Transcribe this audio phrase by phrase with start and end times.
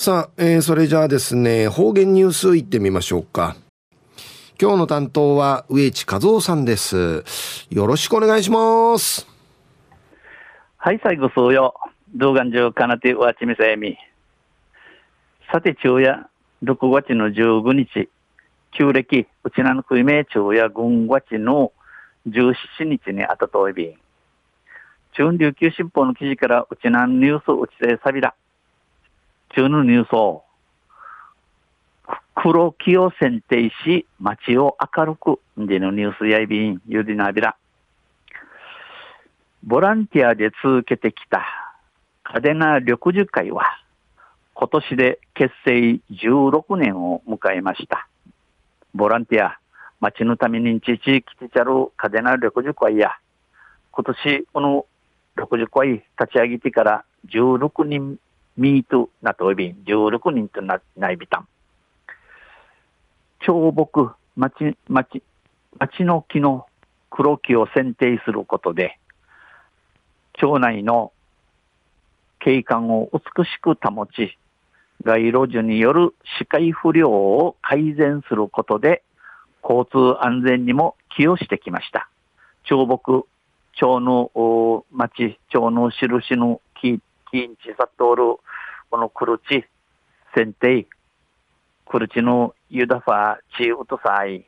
[0.00, 3.56] さあ、えー、それじゃあですね、方言ニュースいってみましょうか。
[4.56, 7.24] 今日の担当は植地和夫さんです。
[7.68, 9.26] よろしくお願いします。
[10.76, 11.74] はい、最後そうよ。
[12.14, 13.98] 動画上かなてわちみせみ。
[15.50, 16.28] さて、昼夜、
[16.62, 18.08] 6月の15日、
[18.70, 21.72] 旧暦、うちなのくいめ昼夜軍月の
[22.28, 22.54] 17
[22.84, 23.94] 日にあたといびん。
[25.16, 28.36] 中琉球新報の記事からうちなのニュースうちでさびら。
[29.54, 30.44] 中のニュースを、
[32.34, 37.56] 黒木を選定し、街を明るく、でのニュースやいびん、ゆりなびら。
[39.64, 41.44] ボランティアで続けてきた、
[42.24, 43.64] 嘉手納緑樹会は、
[44.54, 48.06] 今年で結成16年を迎えました。
[48.94, 49.58] ボランティア、
[50.00, 53.16] 街のために地域てちゃる嘉手納緑樹会や、
[53.92, 54.86] 今年この
[55.36, 58.18] 緑樹会立ち上げてから16人
[58.58, 61.48] ミートなとびん、16人とな、ないびたん。
[63.46, 65.22] 長木、町、町、
[65.78, 66.66] 町の木の
[67.08, 68.98] 黒木を剪定することで、
[70.34, 71.12] 町内の
[72.40, 74.36] 景観を美しく保ち、
[75.04, 79.04] 街路樹による視界不良を改善することで、
[79.62, 82.08] 交通安全にも寄与してきました。
[82.64, 83.28] 長木、
[83.80, 86.60] 町の町、町の印の
[87.30, 88.22] 木、木んちさとおる
[88.90, 89.64] このクルチ、
[90.34, 90.86] 選定、
[91.86, 94.44] クルチのユダファー、チウトサイ、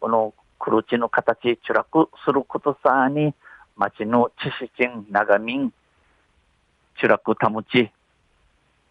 [0.00, 3.34] このクルチの形、チュラクすることさに、
[3.76, 5.72] 町の知識人、長民、
[6.98, 7.90] チュラク保ち、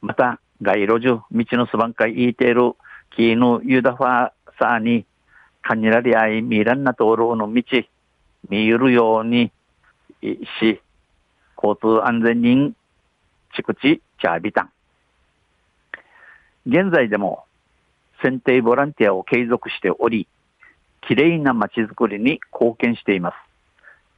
[0.00, 2.74] また、街路樹、道のすばんかいいている、
[3.16, 5.06] キーのユダファーさに、
[5.62, 7.62] カニラリアイミランナ道路の道、
[8.48, 9.52] 見ゆるように
[10.22, 10.80] し、
[11.56, 12.74] 交通安全人、
[13.54, 14.70] チクチ、チャービタン。
[16.66, 17.44] 現在でも
[18.22, 20.28] 選定ボランティアを継続しており、
[21.02, 23.34] きれいな街づくりに貢献しています。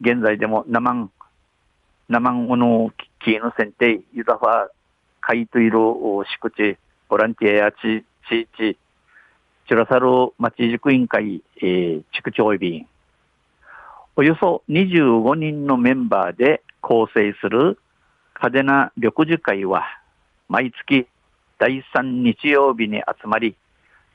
[0.00, 1.10] 現在でも生ん、
[2.08, 4.68] 生んおの木の選定、ユザファー、
[5.20, 5.78] 海といる
[6.40, 6.78] 敷地、
[7.08, 8.78] ボランティアや地、地域、
[9.68, 10.06] チュラサル
[10.38, 12.86] 町づく委員会、えー、地区長委員、
[14.14, 17.78] およそ25人のメンバーで構成する
[18.38, 19.84] 嘉手納緑樹会は、
[20.50, 21.06] 毎月
[21.58, 23.56] 第3日曜日に集まり、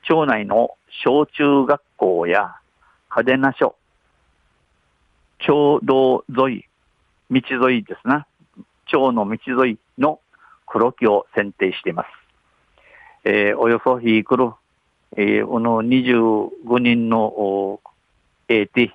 [0.04, 2.54] 町内の小中学校や
[3.10, 3.74] 嘉手納署、
[5.40, 6.64] 町道沿い、
[7.32, 8.28] 道沿いですな、
[8.86, 10.20] 町の道沿いの
[10.66, 12.08] 黒木を選定しています。
[13.24, 14.52] えー、およそひくる、
[15.16, 17.80] えー、この25人の
[18.46, 18.92] AT、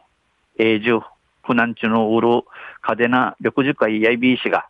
[0.58, 1.02] 永住、
[1.44, 2.44] フナンチュの売る
[2.82, 4.70] 嘉手納緑樹会やいびいしが、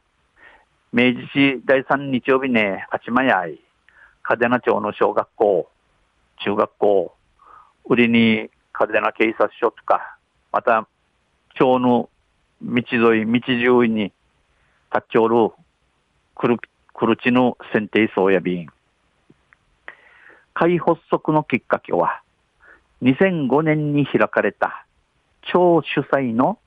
[0.94, 3.60] 明治市第3日曜日ね、あちまやい、
[4.24, 5.70] 嘉手納町の小学校、
[6.46, 7.16] 中学校、
[7.90, 10.16] 売りに嘉手納警察署とか、
[10.54, 10.88] また、
[11.60, 12.10] 町の
[12.62, 12.84] 道
[13.14, 14.14] 沿い、道中に
[14.96, 15.52] 立ちおる、
[16.36, 16.58] くる、
[16.94, 18.68] くるちの選定層や便。
[20.54, 22.22] 会発足のきっかけは、
[23.02, 24.86] 2005年に開かれた
[25.52, 26.58] 町主催の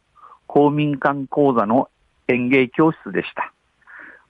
[0.47, 1.89] 公民館講座の
[2.29, 3.55] 演芸教室でした。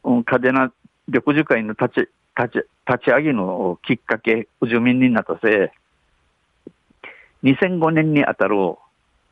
[0.04, 0.72] うん、嘉手納
[1.08, 5.72] 緑樹会の立ち、立ち、立ち上げのきっかけ、住民になったせ
[7.44, 8.56] い、2005年にあたる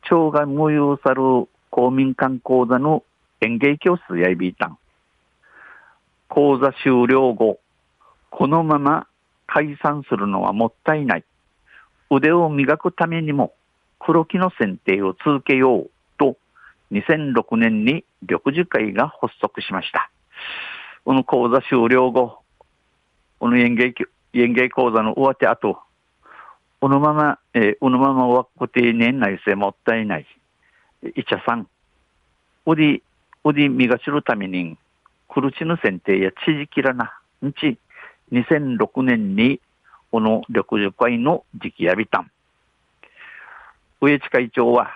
[0.09, 3.03] 町が無有さる公民館講座の
[3.41, 4.77] 園芸教室やいびいたん。
[6.27, 7.59] 講座終了後、
[8.29, 9.07] このまま
[9.47, 11.23] 解散するのはもったいない。
[12.09, 13.53] 腕を磨くためにも
[13.99, 16.35] 黒木の選定を続けようと
[16.91, 20.09] 2006年に緑樹会が発足しました。
[21.09, 22.37] この講座終了後、
[23.39, 23.95] この園芸、
[24.31, 25.79] 園芸講座の終わって後、
[26.79, 30.27] このまま、えー、このまま終わっこて年内せもったいない。
[31.15, 31.67] いちゃさん。
[32.67, 33.01] おり、
[33.43, 34.77] おりみが知るために、
[35.27, 37.19] くるちの選定や知事きらな。
[37.43, 37.79] んち、
[38.31, 39.59] 2006年に、
[40.11, 42.29] この緑樹会の時期やびたん。
[43.99, 44.91] 上地会長は、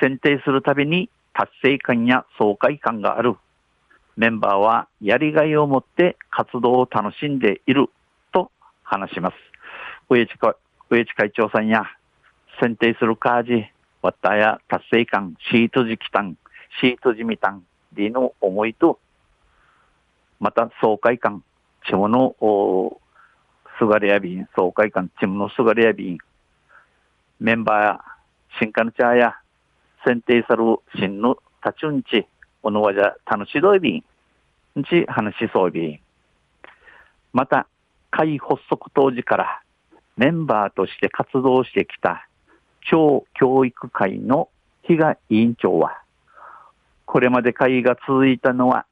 [0.00, 3.36] 選定するたびに達成感や爽快感がある。
[4.16, 7.88] メンバーはやりがいを持って活動を楽しんでいる
[8.32, 8.50] と
[8.82, 9.36] 話します。
[10.08, 11.84] 上地上地会長さんや
[12.60, 13.66] 選定するカージ、
[14.02, 16.36] わったや達成感、シート時期短、
[16.80, 19.00] シート時みたんでの思いと、
[20.38, 21.42] また爽快感、
[21.86, 22.36] チムの
[23.78, 26.18] すがれやびん、爽快感、チムのすがれやびん、
[27.40, 28.00] メンバーや
[28.58, 29.36] 新カルチャーや
[30.04, 30.64] 選定さる
[30.96, 32.26] 新の立ちんち、
[32.66, 34.80] おのわじゃ楽しどいびん。
[34.80, 36.00] んち話しそうびん。
[37.34, 37.66] また、
[38.10, 39.60] 会発足当時から
[40.16, 42.26] メンバーとして活動してきた
[42.88, 44.48] 超教育会の
[44.82, 46.00] 比嘉委員長は、
[47.04, 48.86] これまで会が続いたのは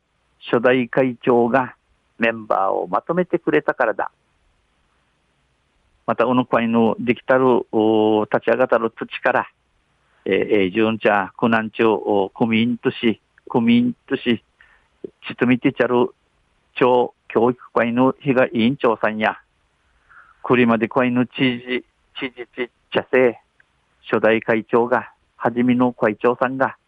[0.50, 1.74] 初代会長が
[2.18, 4.10] メンバーをまとめてくれたからだ。
[6.06, 7.64] また、この会のできたる
[8.30, 9.48] 立ち上がったる土から、
[10.26, 13.21] えー、順茶、苦難町、組員とし、
[13.52, 14.42] 組員とし、
[15.28, 16.08] ちとみてちゃる
[16.74, 19.38] 町教育会の比嘉委員長さんや、
[20.42, 21.84] 栗まで会の知事、
[22.18, 23.38] 知事ち茶生、
[24.10, 26.78] 初代会長が、はじめの会長さんが、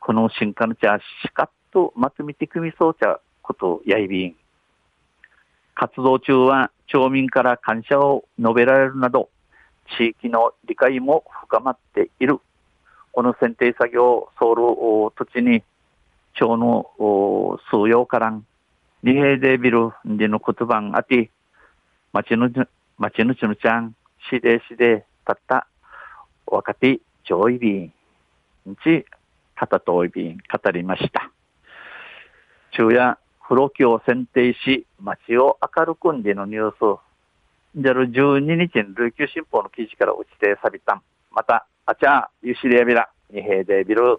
[0.00, 4.34] この新化の茶、しかっとまとめて組みそうちゃことやいびん。
[5.76, 9.28] 活動中は町民から感謝を述べられるなど、
[9.96, 12.40] 地域の理解も深まっている。
[13.12, 14.62] この選定作業、ソウル
[15.16, 15.62] 土地に、
[16.34, 18.46] 町の数用からん、
[19.02, 21.30] 二平でビルでの言葉あて、
[22.12, 22.50] 町の、
[22.98, 23.94] 町のちのちゃん、
[24.30, 25.66] しでしで、たった、
[26.46, 27.92] 若手、上位便、
[28.82, 29.06] ち、
[29.54, 31.30] 片とい便、語りました。
[32.72, 37.00] 昼夜、風呂機を選定し、街を明るくんでのニュース、
[37.76, 41.02] じゃる12日に琉球新報の記事から落ちてさびたん。
[41.30, 44.18] また、あちゃ、ゆしりやびら、二平でビル。